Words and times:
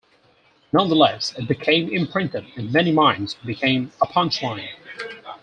Nonetheless, 0.73 1.37
it 1.37 1.47
became 1.47 1.93
imprinted 1.93 2.47
in 2.55 2.71
many 2.71 2.91
minds 2.91 3.35
and 3.37 3.45
became 3.45 3.91
a 4.01 4.07
punch 4.07 4.41
line. 4.41 4.67